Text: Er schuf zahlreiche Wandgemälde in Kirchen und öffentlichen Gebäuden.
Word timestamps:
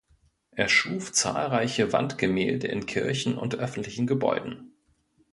Er 0.49 0.67
schuf 0.67 1.11
zahlreiche 1.11 1.93
Wandgemälde 1.93 2.67
in 2.67 2.87
Kirchen 2.87 3.37
und 3.37 3.53
öffentlichen 3.53 4.07
Gebäuden. 4.07 4.73